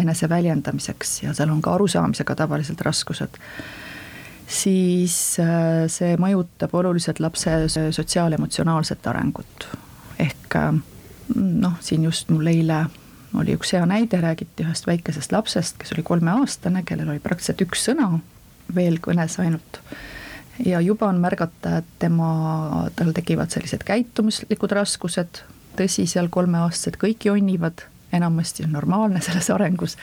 enese 0.00 0.28
väljendamiseks 0.28 1.22
ja 1.22 1.34
seal 1.34 1.52
on 1.52 1.62
ka 1.62 1.74
arusaamisega 1.76 2.34
tavaliselt 2.34 2.80
raskused 2.80 3.40
siis 4.48 5.38
äh, 5.40 5.84
see 5.92 6.16
mõjutab 6.20 6.74
oluliselt 6.76 7.20
lapse 7.20 7.54
sotsiaalemotsionaalset 7.68 9.06
arengut. 9.06 9.68
ehk 10.18 10.56
äh, 10.60 10.74
noh, 11.34 11.78
siin 11.80 12.04
just 12.04 12.30
mul 12.30 12.46
eile 12.46 12.84
oli 13.34 13.56
üks 13.56 13.72
hea 13.74 13.84
näide, 13.88 14.20
räägiti 14.22 14.66
ühest 14.66 14.86
väikesest 14.86 15.32
lapsest, 15.32 15.78
kes 15.80 15.92
oli 15.96 16.04
kolmeaastane, 16.06 16.84
kellel 16.86 17.10
oli 17.14 17.22
praktiliselt 17.22 17.64
üks 17.66 17.86
sõna 17.88 18.10
veel 18.74 19.00
kõnes 19.02 19.38
ainult. 19.42 19.80
ja 20.64 20.80
juba 20.80 21.08
on 21.08 21.18
märgata, 21.20 21.78
et 21.80 21.90
tema, 21.98 22.90
tal 22.96 23.12
tekivad 23.16 23.50
sellised 23.50 23.82
käitumuslikud 23.86 24.72
raskused, 24.72 25.42
tõsi, 25.78 26.06
seal 26.06 26.30
kolmeaastased 26.30 27.00
kõik 27.00 27.26
jonnivad 27.26 27.88
enamasti 28.16 28.64
on 28.64 28.72
normaalne 28.72 29.20
selles 29.20 29.50
arengus, 29.50 29.96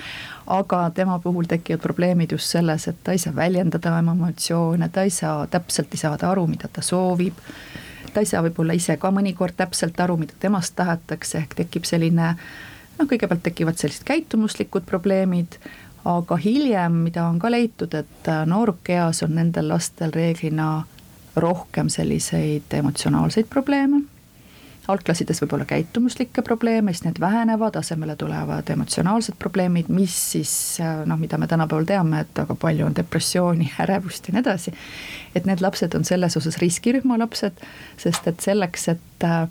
aga 0.47 0.83
tema 0.95 1.19
puhul 1.19 1.47
tekivad 1.49 1.81
probleemid 1.81 2.31
just 2.31 2.51
selles, 2.51 2.87
et 2.87 3.03
ta 3.03 3.15
ei 3.15 3.21
saa 3.21 3.35
väljendada 3.35 3.93
oma 3.99 4.15
emotsioone, 4.17 4.89
ta 4.89 5.05
ei 5.07 5.09
saa, 5.09 5.47
täpselt 5.47 5.93
ei 5.93 6.01
saada 6.01 6.31
aru, 6.31 6.47
mida 6.47 6.69
ta 6.73 6.83
soovib, 6.85 7.39
ta 8.13 8.19
ei 8.19 8.29
saa 8.29 8.43
võib-olla 8.45 8.75
ise 8.77 8.97
ka 8.97 9.11
mõnikord 9.11 9.57
täpselt 9.57 9.99
aru, 9.99 10.17
mida 10.21 10.37
temast 10.39 10.75
tahetakse, 10.75 11.43
ehk 11.43 11.57
tekib 11.63 11.87
selline 11.89 12.35
noh, 12.35 13.07
kõigepealt 13.07 13.43
tekivad 13.43 13.79
sellised 13.81 14.05
käitumuslikud 14.07 14.87
probleemid, 14.89 15.59
aga 16.05 16.37
hiljem, 16.41 17.03
mida 17.05 17.27
on 17.29 17.39
ka 17.39 17.51
leitud, 17.51 17.93
et 17.93 18.31
noorukeas 18.45 19.21
on 19.23 19.37
nendel 19.37 19.69
lastel 19.69 20.13
reeglina 20.15 20.71
rohkem 21.35 21.89
selliseid 21.89 22.73
emotsionaalseid 22.75 23.47
probleeme 23.49 24.01
algklassides 24.87 25.41
võib 25.43 25.53
olla 25.57 25.65
käitumuslikke 25.69 26.41
probleeme, 26.41 26.93
siis 26.93 27.05
need 27.05 27.19
vähenevad, 27.21 27.75
asemele 27.77 28.15
tulevad 28.15 28.69
emotsionaalsed 28.73 29.37
probleemid, 29.39 29.91
mis 29.93 30.15
siis 30.31 30.53
noh, 31.05 31.19
mida 31.21 31.37
me 31.37 31.47
tänapäeval 31.47 31.85
teame, 31.89 32.23
et 32.25 32.41
väga 32.41 32.55
palju 32.55 32.87
on 32.87 32.95
depressiooni, 32.97 33.71
ärevust 33.83 34.27
ja 34.27 34.35
nii 34.35 34.43
edasi. 34.43 34.73
et 35.35 35.45
need 35.45 35.61
lapsed 35.61 35.95
on 35.95 36.05
selles 36.05 36.37
osas 36.37 36.57
riskirühma 36.63 37.19
lapsed, 37.21 37.61
sest 38.01 38.27
et 38.27 38.41
selleks, 38.41 38.87
et 38.95 39.27
äh, 39.27 39.45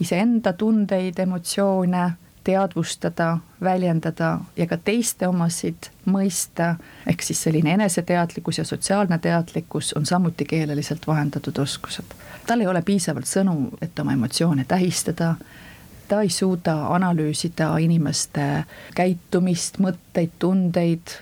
iseenda 0.00 0.52
tundeid, 0.52 1.18
emotsioone 1.18 2.10
teadvustada, 2.46 3.38
väljendada 3.62 4.38
ja 4.56 4.66
ka 4.70 4.78
teiste 4.78 5.26
omasid 5.28 5.88
mõista, 6.06 6.76
ehk 7.10 7.24
siis 7.26 7.42
selline 7.42 7.74
eneseteadlikkus 7.74 8.60
ja 8.60 8.64
sotsiaalne 8.64 9.18
teadlikkus 9.18 9.92
on 9.98 10.06
samuti 10.06 10.44
keeleliselt 10.44 11.06
vahendatud 11.06 11.58
oskused. 11.58 12.14
tal 12.46 12.60
ei 12.60 12.66
ole 12.70 12.82
piisavalt 12.82 13.26
sõnu, 13.26 13.56
et 13.82 13.98
oma 13.98 14.12
emotsioone 14.14 14.64
tähistada, 14.68 15.34
ta 16.08 16.20
ei 16.22 16.30
suuda 16.30 16.76
analüüsida 16.94 17.72
inimeste 17.82 18.64
käitumist, 18.94 19.80
mõtteid, 19.82 20.38
tundeid, 20.38 21.18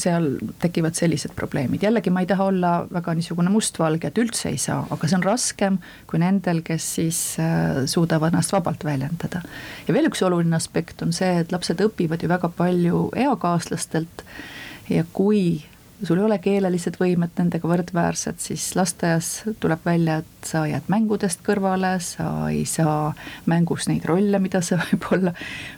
seal 0.00 0.28
tekivad 0.62 0.96
sellised 0.98 1.34
probleemid, 1.38 1.84
jällegi 1.86 2.12
ma 2.12 2.22
ei 2.24 2.30
taha 2.30 2.48
olla 2.50 2.72
väga 2.92 3.14
niisugune 3.18 3.52
mustvalge, 3.52 4.10
et 4.10 4.20
üldse 4.22 4.50
ei 4.52 4.58
saa, 4.60 4.82
aga 4.90 5.08
see 5.08 5.18
on 5.18 5.26
raskem 5.26 5.78
kui 6.10 6.20
nendel, 6.22 6.62
kes 6.66 6.88
siis 6.98 7.20
äh, 7.42 7.84
suudavad 7.90 8.34
ennast 8.34 8.54
vabalt 8.54 8.84
väljendada. 8.86 9.42
ja 9.86 9.94
veel 9.96 10.10
üks 10.10 10.22
oluline 10.26 10.56
aspekt 10.58 11.02
on 11.06 11.14
see, 11.16 11.40
et 11.42 11.54
lapsed 11.54 11.80
õpivad 11.84 12.22
ju 12.22 12.30
väga 12.32 12.50
palju 12.56 13.06
eakaaslastelt 13.26 14.26
ja 14.92 15.04
kui 15.12 15.64
sul 16.04 16.18
ei 16.18 16.24
ole 16.24 16.38
keelelised 16.42 16.98
võimed 17.00 17.32
nendega 17.38 17.68
võrdväärsed, 17.68 18.40
siis 18.42 18.68
lasteaias 18.76 19.30
tuleb 19.60 19.84
välja, 19.86 20.18
et 20.22 20.48
sa 20.48 20.66
jääd 20.68 20.90
mängudest 20.92 21.40
kõrvale, 21.46 21.96
sa 22.04 22.28
ei 22.52 22.64
saa 22.68 23.14
mängus 23.48 23.88
neid 23.88 24.04
rolle, 24.08 24.40
mida 24.42 24.60
sa 24.64 24.78
võib-olla 24.84 25.32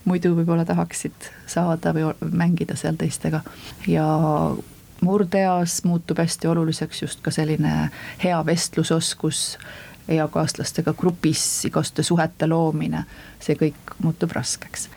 muidu 0.09 0.35
võib-olla 0.39 0.67
tahaksid 0.69 1.31
saada 1.47 1.95
või 1.97 2.11
mängida 2.31 2.77
seal 2.79 2.99
teistega. 2.99 3.45
Ja 3.87 4.07
murdeeas 5.01 5.83
muutub 5.87 6.19
hästi 6.19 6.51
oluliseks 6.51 7.03
just 7.03 7.23
ka 7.23 7.31
selline 7.35 7.91
hea 8.25 8.41
vestlusoskus, 8.47 9.59
eakaaslastega 10.09 10.97
grupis 10.99 11.45
igaste 11.69 12.03
suhete 12.03 12.49
loomine, 12.49 13.05
see 13.45 13.55
kõik 13.61 13.99
muutub 14.03 14.33
raskeks 14.35 14.89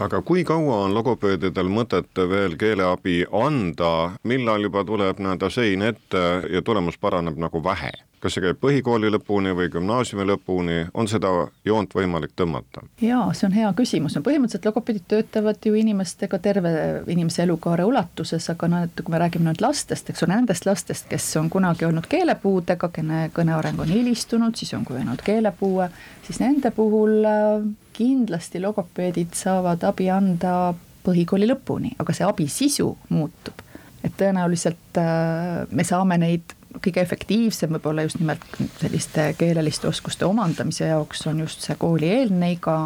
aga 0.00 0.22
kui 0.22 0.44
kaua 0.48 0.76
on 0.86 0.94
logopeedidel 0.96 1.68
mõtet 1.68 2.20
veel 2.30 2.56
keeleabi 2.60 3.24
anda, 3.32 4.16
millal 4.24 4.64
juba 4.68 4.84
tuleb 4.88 5.20
nii-öelda 5.20 5.50
sein 5.52 5.82
ette 5.82 6.22
ja 6.52 6.62
tulemus 6.64 6.98
paraneb 6.98 7.36
nagu 7.40 7.62
vähe? 7.64 7.92
Kas 8.20 8.36
see 8.36 8.44
käib 8.44 8.58
põhikooli 8.60 9.10
lõpuni 9.14 9.52
või 9.56 9.70
gümnaasiumi 9.72 10.26
lõpuni, 10.28 10.78
on 10.94 11.08
seda 11.08 11.30
joont 11.64 11.94
võimalik 11.96 12.34
tõmmata? 12.36 12.84
jaa, 13.00 13.30
see 13.36 13.46
on 13.48 13.56
hea 13.56 13.70
küsimus, 13.76 14.16
no 14.16 14.22
põhimõtteliselt 14.26 14.68
logopeedid 14.68 15.06
töötavad 15.08 15.64
ju 15.64 15.74
inimestega 15.80 16.40
terve 16.42 16.72
inimese 17.10 17.44
elukaare 17.46 17.86
ulatuses, 17.88 18.50
aga 18.52 18.68
noh, 18.68 18.84
et 18.88 19.02
kui 19.04 19.14
me 19.14 19.22
räägime 19.22 19.48
nüüd 19.48 19.64
lastest, 19.64 20.12
eks 20.12 20.26
ole, 20.26 20.36
nendest 20.36 20.68
lastest, 20.68 21.08
kes 21.10 21.30
on 21.40 21.48
kunagi 21.52 21.88
olnud 21.88 22.08
keelepuudega, 22.10 22.92
kelle 22.94 23.22
kõneareng 23.36 23.80
on 23.80 23.94
hilistunud, 23.94 24.56
siis 24.58 24.74
on 24.76 24.84
kujunenud 24.88 25.24
keelepuue, 25.24 25.88
siis 26.28 26.42
nende 26.44 26.74
puhul 26.76 27.24
äh, 27.24 27.66
kindlasti 27.96 28.60
logopeedid 28.60 29.34
saavad 29.36 29.84
abi 29.88 30.10
anda 30.12 30.74
põhikooli 31.04 31.48
lõpuni, 31.48 31.96
aga 32.00 32.14
see 32.16 32.28
abi 32.28 32.48
sisu 32.52 32.92
muutub. 33.08 33.66
et 34.04 34.14
tõenäoliselt 34.16 34.96
äh, 34.96 35.66
me 35.70 35.84
saame 35.84 36.16
neid 36.20 36.54
kõige 36.78 37.02
efektiivsem 37.02 37.72
võib-olla 37.74 38.06
just 38.06 38.20
nimelt 38.20 38.44
selliste 38.80 39.32
keeleliste 39.38 39.88
oskuste 39.90 40.26
omandamise 40.28 40.86
jaoks 40.90 41.26
on 41.26 41.42
just 41.44 41.66
see 41.66 41.76
koolieelne 41.78 42.54
iga 42.54 42.76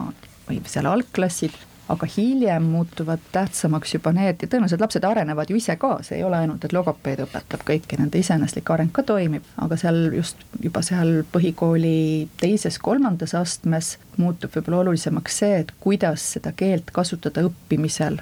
või 0.49 0.61
seal 0.69 0.89
algklassid, 0.89 1.55
aga 1.89 2.07
hiljem 2.09 2.65
muutuvad 2.73 3.21
tähtsamaks 3.33 3.95
juba 3.95 4.13
need 4.17 4.41
ja 4.41 4.49
tõenäoliselt 4.49 4.81
lapsed 4.81 5.05
arenevad 5.05 5.51
ju 5.53 5.59
ise 5.61 5.77
ka, 5.81 5.99
see 6.05 6.17
ei 6.19 6.25
ole 6.25 6.39
ainult, 6.41 6.65
et 6.65 6.73
logopeed 6.73 7.21
õpetab 7.27 7.65
kõiki, 7.69 7.99
nende 8.01 8.21
iseeneslik 8.21 8.71
areng 8.73 8.93
ka 8.93 9.05
toimib, 9.05 9.45
aga 9.61 9.77
seal 9.81 10.09
just 10.17 10.41
juba 10.65 10.81
seal 10.85 11.19
põhikooli 11.33 12.31
teises-kolmandas 12.41 13.37
astmes 13.37 13.99
muutub 14.17 14.57
võib-olla 14.57 14.87
olulisemaks 14.87 15.39
see, 15.45 15.61
et 15.65 15.77
kuidas 15.85 16.25
seda 16.37 16.55
keelt 16.57 16.89
kasutada 16.97 17.45
õppimisel 17.51 18.21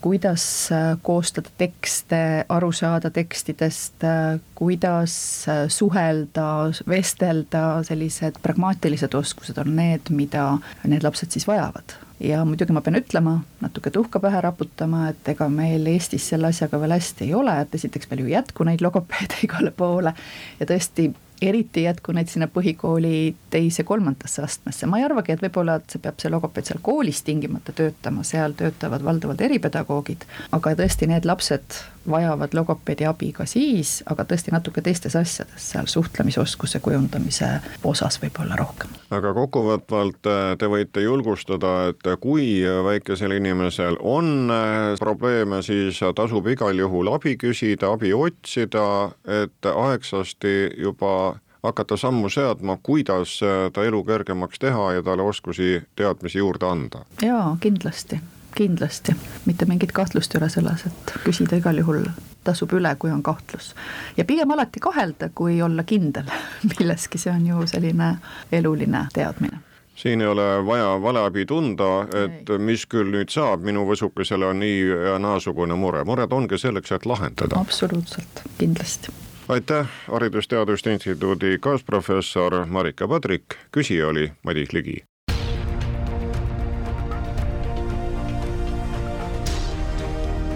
kuidas 0.00 0.72
äh, 0.72 0.96
koostada 1.02 1.50
tekste, 1.58 2.44
aru 2.48 2.70
saada 2.72 3.10
tekstidest, 3.10 4.04
äh, 4.04 4.40
kuidas 4.54 5.14
äh, 5.48 5.64
suhelda, 5.68 6.48
vestelda, 6.88 7.82
sellised 7.86 8.40
pragmaatilised 8.42 9.14
oskused 9.14 9.58
on 9.58 9.74
need, 9.76 10.12
mida 10.14 10.50
need 10.84 11.06
lapsed 11.06 11.34
siis 11.34 11.48
vajavad. 11.48 11.96
Ja 12.20 12.42
muidugi 12.46 12.74
ma 12.74 12.82
pean 12.82 12.98
ütlema, 12.98 13.36
natuke 13.62 13.92
tuhka 13.94 14.18
pähe 14.22 14.40
raputama, 14.42 15.04
et 15.12 15.28
ega 15.30 15.46
meil 15.52 15.86
Eestis 15.86 16.26
selle 16.32 16.50
asjaga 16.50 16.80
veel 16.82 16.96
hästi 16.96 17.28
ei 17.28 17.34
ole, 17.38 17.54
et 17.62 17.74
esiteks 17.78 18.10
meil 18.10 18.24
ju 18.24 18.30
ei 18.30 18.34
jätku 18.34 18.66
neid 18.66 18.82
logopeede 18.82 19.42
igale 19.46 19.70
poole 19.74 20.14
ja 20.58 20.66
tõesti 20.66 21.12
eriti 21.42 21.80
ei 21.82 21.86
jätku 21.88 22.12
neid 22.16 22.30
sinna 22.30 22.48
põhikooli 22.52 23.34
teise-kolmandasse 23.52 24.42
astmesse, 24.42 24.88
ma 24.90 24.98
ei 25.00 25.06
arvagi, 25.06 25.34
et 25.34 25.44
võib-olla, 25.44 25.78
et 25.78 25.94
see 25.94 26.02
peab 26.02 26.18
see 26.20 26.32
logopeed 26.32 26.70
seal 26.70 26.82
koolis 26.82 27.22
tingimata 27.26 27.74
töötama, 27.76 28.24
seal 28.26 28.56
töötavad 28.58 29.04
valdavalt 29.06 29.44
eripedagoogid, 29.46 30.26
aga 30.56 30.74
tõesti, 30.78 31.10
need 31.10 31.28
lapsed 31.28 31.80
vajavad 32.10 32.54
logopeedi 32.54 33.06
abi 33.08 33.30
ka 33.36 33.46
siis, 33.48 33.98
aga 34.10 34.24
tõesti 34.28 34.54
natuke 34.54 34.82
teistes 34.84 35.16
asjades, 35.18 35.70
seal 35.72 35.88
suhtlemisoskuse 35.90 36.80
kujundamise 36.84 37.50
osas 37.84 38.20
võib-olla 38.22 38.58
rohkem. 38.58 38.92
aga 39.10 39.34
kokkuvõtvalt 39.36 40.30
äh, 40.30 40.52
te 40.58 40.70
võite 40.70 41.04
julgustada, 41.04 41.74
et 41.92 42.12
kui 42.20 42.62
väikesel 42.84 43.36
inimesel 43.38 43.98
on 44.00 44.52
äh, 44.52 44.94
probleeme, 45.00 45.62
siis 45.62 46.00
tasub 46.14 46.46
igal 46.48 46.78
juhul 46.78 47.12
abi 47.12 47.36
küsida, 47.40 47.92
abi 47.92 48.14
otsida, 48.14 49.10
et 49.24 49.72
aegsasti 49.74 50.56
juba 50.78 51.38
hakata 51.62 51.96
sammu 51.96 52.28
seadma, 52.28 52.78
kuidas 52.82 53.40
äh, 53.42 53.70
ta 53.72 53.84
elu 53.84 54.04
kergemaks 54.04 54.58
teha 54.58 54.92
ja 54.92 55.02
talle 55.02 55.22
oskusi, 55.22 55.82
teadmisi 55.96 56.38
juurde 56.38 56.66
anda. 56.66 57.04
jaa, 57.22 57.56
kindlasti, 57.60 58.20
kindlasti, 58.58 59.14
mitte 59.46 59.68
mingit 59.70 59.92
kahtlust 59.94 60.34
ei 60.34 60.42
ole 60.42 60.50
selles, 60.50 60.84
et 60.88 61.14
küsida 61.24 61.58
igal 61.60 61.78
juhul 61.78 62.02
tasub 62.44 62.72
üle, 62.74 62.90
kui 62.98 63.10
on 63.14 63.22
kahtlus. 63.22 63.74
ja 64.16 64.24
pigem 64.24 64.50
alati 64.50 64.80
kahelda, 64.80 65.30
kui 65.34 65.62
olla 65.62 65.84
kindel 65.86 66.28
milleski, 66.70 67.18
see 67.18 67.32
on 67.32 67.46
ju 67.46 67.66
selline 67.66 68.16
eluline 68.52 69.06
teadmine 69.14 69.64
siin 69.98 70.20
ei 70.20 70.26
ole 70.30 70.66
vaja 70.66 70.90
valeabi 71.02 71.46
tunda, 71.46 72.06
et 72.24 72.50
ei. 72.50 72.58
mis 72.58 72.84
küll 72.86 73.10
nüüd 73.10 73.32
saab, 73.34 73.64
minu 73.66 73.82
võsukesele 73.88 74.46
on 74.46 74.60
nii 74.62 74.84
ja 75.10 75.16
naasugune 75.18 75.74
mure, 75.74 76.04
mured 76.06 76.32
ongi 76.32 76.58
selleks, 76.58 76.92
et 76.94 77.06
lahendada. 77.06 77.58
absoluutselt, 77.58 78.44
kindlasti 78.58 79.14
aitäh, 79.48 79.86
Haridus-Teaduste 80.12 80.92
Instituudi 80.92 81.58
kaasprofessor 81.60 82.66
Marika 82.66 83.08
Padrik, 83.08 83.58
küsija 83.72 84.08
oli 84.08 84.32
Madis 84.42 84.72
Ligi. 84.72 85.02